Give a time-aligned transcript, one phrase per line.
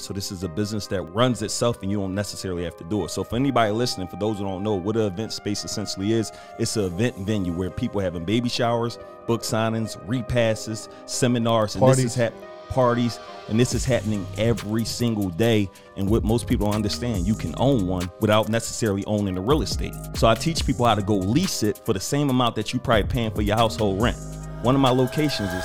[0.00, 3.04] So this is a business that runs itself and you don't necessarily have to do
[3.04, 3.10] it.
[3.10, 6.32] So for anybody listening, for those who don't know what an event space essentially is,
[6.58, 12.04] it's an event venue where people having baby showers, book signings, repasses, seminars, and Parties.
[12.04, 12.34] this is hap-
[12.70, 13.18] parties,
[13.48, 15.68] and this is happening every single day.
[15.96, 19.62] And what most people don't understand, you can own one without necessarily owning the real
[19.62, 19.94] estate.
[20.14, 22.78] So I teach people how to go lease it for the same amount that you
[22.78, 24.16] probably paying for your household rent.
[24.62, 25.64] One of my locations is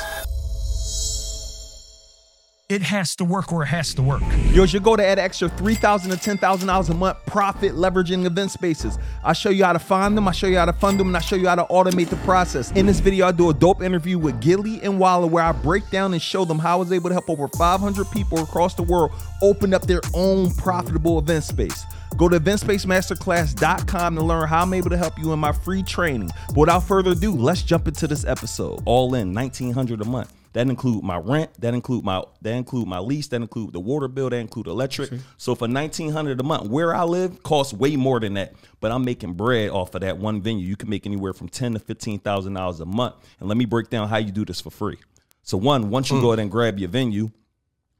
[2.76, 4.22] It has to work or it has to work.
[4.52, 8.98] Yours, you go to add extra $3,000 to $10,000 a month profit leveraging event spaces.
[9.24, 11.16] I show you how to find them, I show you how to fund them, and
[11.16, 12.74] I show you how to automate the process.
[12.74, 15.90] In this video, I do a dope interview with Gillie and Wallo where I break
[15.90, 18.84] down and show them how I was able to help over 500 people across the
[18.84, 21.86] world open up their own profitable event space.
[22.18, 26.30] Go to eventspacemasterclass.com to learn how I'm able to help you in my free training.
[26.50, 28.82] But without further ado, let's jump into this episode.
[28.84, 30.34] All in 1900 a month.
[30.56, 34.08] That include my rent, that include my that include my lease, that include the water
[34.08, 35.12] bill, that include electric.
[35.36, 39.04] So for 1900 a month, where I live costs way more than that, but I'm
[39.04, 40.66] making bread off of that one venue.
[40.66, 43.16] You can make anywhere from 10 to 15,000 dollars a month.
[43.42, 44.98] And let me break down how you do this for free.
[45.44, 46.30] So one, once you go mm.
[46.30, 47.32] ahead and grab your venue,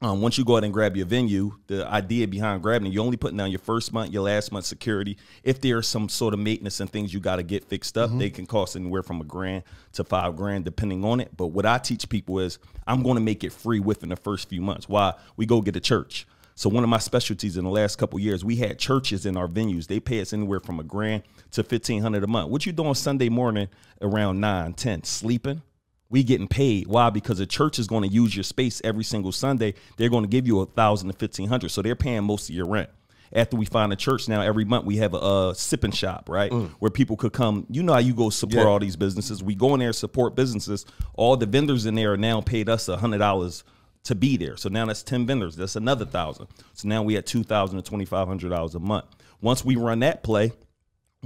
[0.02, 3.04] um, once you go ahead and grab your venue, the idea behind grabbing it, you're
[3.04, 5.16] only putting down your first month, your last month security.
[5.42, 8.28] If there's some sort of maintenance and things you got to get fixed up, they
[8.28, 11.34] can cost anywhere from a grand to five grand, depending on it.
[11.36, 14.50] But what I teach people is I'm going to make it free within the first
[14.50, 14.86] few months.
[14.86, 15.14] Why?
[15.36, 16.26] We go get a church.
[16.54, 19.48] So one of my specialties in the last couple years, we had churches in our
[19.48, 19.86] venues.
[19.86, 22.50] They pay us anywhere from a grand to fifteen hundred a month.
[22.50, 23.68] What you doing Sunday morning
[24.00, 25.62] around nine, ten, sleeping?
[26.10, 26.86] We getting paid.
[26.86, 27.10] Why?
[27.10, 29.74] Because the church is going to use your space every single Sunday.
[29.96, 32.54] They're going to give you a thousand to fifteen hundred, so they're paying most of
[32.54, 32.90] your rent.
[33.32, 36.52] After we find a church now, every month we have a, uh sipping shop, right,
[36.78, 37.66] where people could come.
[37.68, 38.70] You know how you go support Yeah.
[38.70, 39.42] all these businesses.
[39.42, 40.86] We go in there support businesses.
[41.14, 43.64] All the vendors in there are now paid us a hundred dollars
[44.04, 44.56] to be there.
[44.56, 45.56] So now that's ten vendors.
[45.56, 46.46] That's another thousand.
[46.74, 49.06] So now we at two thousand to twenty five hundred dollars a month.
[49.40, 50.52] Once we run that play,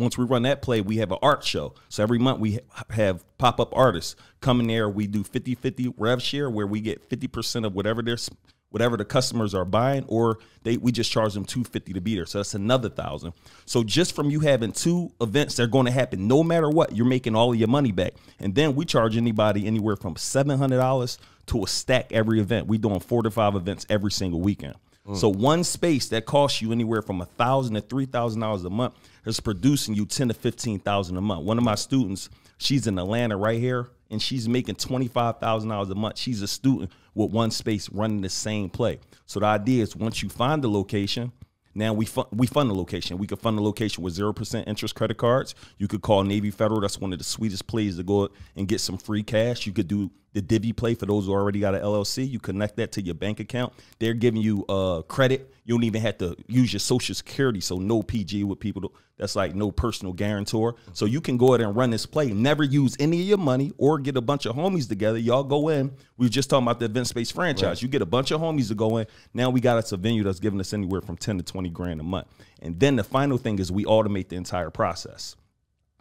[0.01, 1.75] once we run that play, we have an art show.
[1.89, 4.88] So every month we ha- have pop up artists come in there.
[4.88, 8.31] We do 50 50 rev share where we get 50% of whatever they're, s-
[8.71, 12.27] whatever the customers are buying, or they we just charge them 250 to be there.
[12.27, 13.33] So that's another thousand.
[13.66, 17.06] So just from you having two events they're going to happen no matter what, you're
[17.06, 18.15] making all of your money back.
[18.39, 22.69] And then we charge anybody anywhere from $700 to a stack every event.
[22.69, 24.75] We doing four to five events every single weekend.
[25.15, 28.71] So one space that costs you anywhere from a thousand to three thousand dollars a
[28.71, 28.94] month
[29.26, 31.44] is producing you ten to fifteen thousand a month.
[31.44, 32.28] One of my students,
[32.59, 36.19] she's in Atlanta right here, and she's making twenty five thousand dollars a month.
[36.19, 39.00] She's a student with one space running the same play.
[39.26, 41.32] So the idea is once you find the location,
[41.75, 43.19] now we fund, we fund the location.
[43.19, 45.54] We could fund the location with zero percent interest credit cards.
[45.78, 46.81] You could call Navy Federal.
[46.81, 49.66] That's one of the sweetest plays to go and get some free cash.
[49.66, 52.28] You could do the Divvy play for those who already got an LLC.
[52.28, 53.72] You connect that to your bank account.
[53.98, 55.52] They're giving you uh, credit.
[55.64, 57.60] You don't even have to use your social security.
[57.60, 58.92] So no PG with people.
[59.18, 60.76] That's like no personal guarantor.
[60.94, 62.32] So you can go ahead and run this play.
[62.32, 65.18] Never use any of your money or get a bunch of homies together.
[65.18, 65.92] Y'all go in.
[66.16, 67.82] We were just talking about the event space franchise.
[67.82, 69.06] You get a bunch of homies to go in.
[69.34, 72.00] Now we got us a venue that's giving us anywhere from 10 to 20 grand
[72.00, 72.28] a month.
[72.62, 75.36] And then the final thing is we automate the entire process.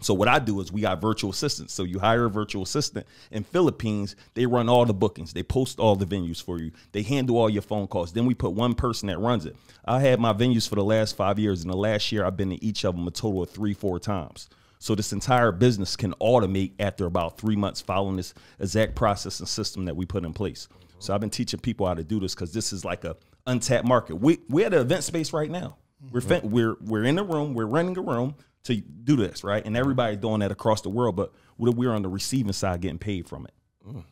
[0.02, 1.74] So what I do is we got virtual assistants.
[1.74, 5.80] So you hire a virtual assistant in Philippines, they run all the bookings, they post
[5.80, 8.14] all the venues for you, they handle all your phone calls.
[8.14, 9.56] Then we put one person that runs it.
[9.86, 12.52] I had my venues for the last five years, and the last year I've been
[12.52, 14.50] to each of them a total of three, four times.
[14.82, 19.50] So this entire business can automate after about three months following this exact process and
[19.50, 20.70] system that we put in place.
[21.00, 23.86] So I've been teaching people how to do this because this is like a untapped
[23.86, 24.16] market.
[24.16, 25.78] We we're at the event space right now.
[26.12, 27.54] We're we're we're in a room.
[27.54, 29.66] We're running a room to do this, right?
[29.66, 33.00] And everybody's doing that across the world, but we're we're on the receiving side getting
[33.00, 33.54] paid from it.
[33.88, 34.04] Mm.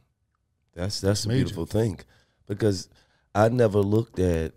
[0.74, 2.00] That's that's a beautiful thing,
[2.48, 2.90] because
[3.34, 4.54] I never looked at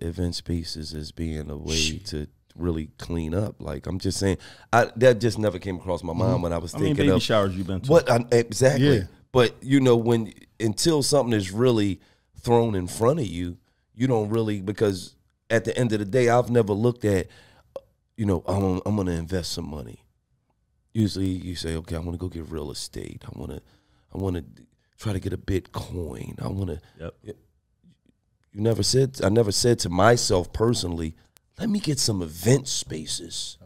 [0.00, 2.26] event spaces as being a way to
[2.56, 3.56] really clean up.
[3.60, 4.38] Like I'm just saying,
[4.72, 6.42] I that just never came across my mind mm-hmm.
[6.42, 7.90] when I was I mean, thinking baby of showers you've been to.
[7.90, 8.98] what I, exactly.
[8.98, 9.02] Yeah.
[9.32, 12.00] But you know, when until something is really
[12.40, 13.58] thrown in front of you,
[13.94, 15.14] you don't really because
[15.50, 17.26] at the end of the day, I've never looked at,
[18.20, 20.04] you know, I'm, I'm going to invest some money.
[20.92, 23.24] Usually, you say, okay, I want to go get real estate.
[23.24, 23.62] I want to,
[24.14, 24.44] I want to
[24.98, 26.38] try to get a Bitcoin.
[26.38, 26.80] I want to.
[27.00, 27.14] Yep.
[28.52, 29.18] You never said.
[29.24, 31.16] I never said to myself personally,
[31.58, 33.56] let me get some event spaces,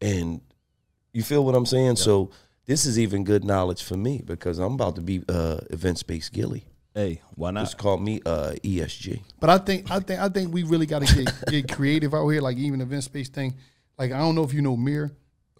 [0.00, 0.40] and
[1.12, 1.94] you feel what I'm saying.
[1.94, 2.32] So
[2.64, 6.28] this is even good knowledge for me because I'm about to be uh, event space
[6.28, 6.64] Gillie.
[6.92, 7.60] Hey, why not?
[7.60, 9.20] Just call me uh, ESG.
[9.38, 12.26] But I think I think I think we really got to get get creative out
[12.30, 12.40] here.
[12.40, 13.54] Like even event space thing.
[13.98, 15.12] Like I don't know if you know Mir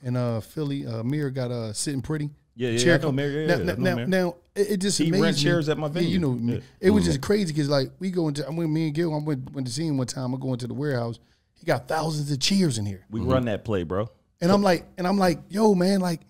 [0.02, 0.86] in uh Philly.
[0.86, 2.30] Uh, Mir got uh sitting pretty.
[2.54, 5.08] Yeah, yeah, chair I know Mary, yeah, now, yeah, now, now, now, it, just He
[5.08, 5.42] amazed rent me.
[5.42, 6.38] chairs at my Yeah, you know.
[6.40, 6.60] Yeah.
[6.80, 8.46] it was just crazy because like we go into.
[8.46, 10.34] I mean, me and Gil, I went went to see him one time.
[10.34, 11.18] I go into the warehouse.
[11.52, 13.04] He got thousands of chairs in here.
[13.10, 14.08] We run that play, bro.
[14.40, 16.20] And I'm like, and I'm like, yo, man, like,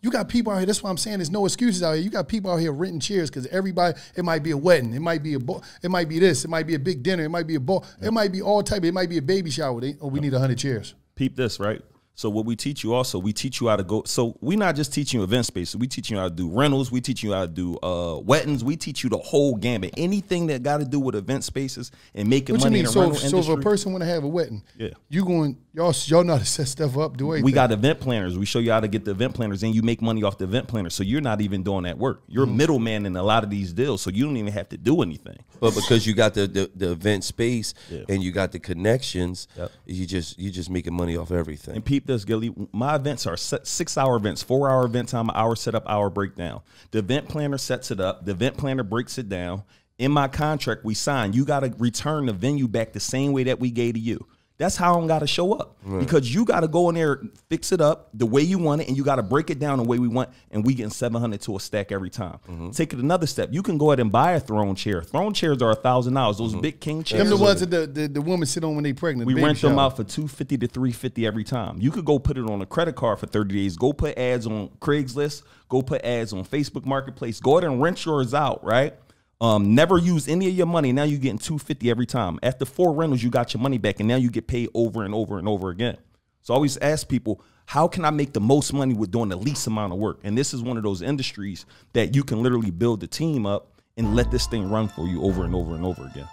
[0.00, 0.66] you got people out here.
[0.66, 2.02] That's why I'm saying there's no excuses out here.
[2.02, 3.98] You got people out here renting chairs because everybody.
[4.16, 4.92] It might be a wedding.
[4.94, 5.38] It might be a.
[5.38, 6.44] Bo- it might be this.
[6.44, 7.24] It might be a big dinner.
[7.24, 7.84] It might be a ball.
[8.00, 8.84] It might be all type.
[8.84, 9.80] It might be a baby shower.
[9.80, 10.94] They, oh, we need hundred chairs.
[11.14, 11.82] Peep this, right?
[12.14, 14.02] So what we teach you also, we teach you how to go.
[14.04, 15.76] So we not just teaching you event spaces.
[15.76, 16.92] We teach you how to do rentals.
[16.92, 18.62] We teach you how to do uh, weddings.
[18.62, 19.94] We teach you the whole gambit.
[19.96, 22.80] Anything that got to do with event spaces and making What you money mean?
[22.80, 24.90] in the So, rental if, so if a person want to have a wedding, Yeah.
[25.08, 27.44] you going y'all y'all know how to set stuff up, do everything.
[27.46, 28.36] we got event planners.
[28.36, 30.44] We show you how to get the event planners, and you make money off the
[30.44, 30.94] event planners.
[30.94, 32.22] So you're not even doing that work.
[32.28, 32.56] You're Mm-hmm.
[32.58, 35.38] middleman in a lot of these deals, so you don't even have to do anything.
[35.60, 38.02] But because you got the the, the event space Yeah.
[38.10, 39.72] and you got the connections, Yep.
[39.86, 41.74] you just you just making money off everything.
[41.76, 42.52] And peep this, Gillie.
[42.72, 46.62] My events are six hour events, four hour event time, hour setup, hour breakdown.
[46.90, 48.24] The event planner sets it up.
[48.24, 49.62] The event planner breaks it down.
[49.98, 51.32] In my contract, we sign.
[51.32, 54.26] You got to return the venue back the same way that we gave to you.
[54.62, 57.20] That's how I'm got to show up because you got to go in there,
[57.50, 59.78] fix it up the way you want it, and you got to break it down
[59.78, 60.30] the way we want.
[60.52, 62.38] And we getting 700 to a stack every time.
[62.48, 62.70] Mm-hmm.
[62.70, 63.48] Take it another step.
[63.50, 65.02] You can go ahead and buy a throne chair.
[65.02, 66.38] Throne chairs are a thousand dollars.
[66.38, 66.60] Those mm-hmm.
[66.60, 67.28] big king chairs.
[67.28, 69.26] them the ones that the, the, the women sit on when they pregnant.
[69.26, 71.78] We the baby rent them out for two fifty to three fifty every time.
[71.80, 73.76] You could go put it on a credit card for thirty days.
[73.76, 75.42] Go put ads on Craigslist.
[75.68, 77.40] Go put ads on Facebook Marketplace.
[77.40, 78.62] Go ahead and rent yours out.
[78.64, 78.94] Right.
[79.42, 80.92] Um, never use any of your money.
[80.92, 82.38] Now you're getting two fifty every time.
[82.44, 85.12] After four rentals, you got your money back, and now you get paid over and
[85.12, 85.98] over and over again.
[86.42, 89.36] So I always ask people, how can I make the most money with doing the
[89.36, 90.20] least amount of work?
[90.22, 93.72] And this is one of those industries that you can literally build the team up
[93.96, 96.28] and let this thing run for you over and over and over again.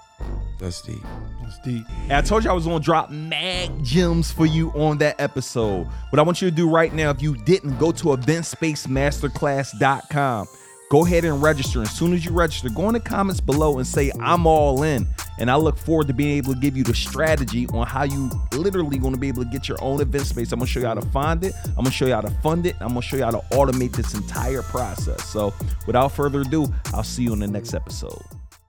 [0.60, 1.04] That's deep.
[1.44, 1.86] It's deep.
[2.04, 5.88] And I told you I was gonna drop mag gems for you on that episode.
[6.12, 10.48] What I want you to do right now, if you didn't, go to eventspacemasterclass.com.
[10.90, 11.84] Go ahead and register.
[11.84, 15.08] As soon as you register, go in the comments below and say I'm all in.
[15.38, 18.32] And I look forward to being able to give you the strategy on how you
[18.54, 20.52] literally gonna be able to get your own event space.
[20.52, 21.54] I'm gonna show you how to find it.
[21.66, 22.76] I'm gonna show you how to fund it.
[22.80, 25.24] I'm gonna show you how to automate this entire process.
[25.26, 25.54] So
[25.86, 28.39] without further ado, I'll see you in the next episode.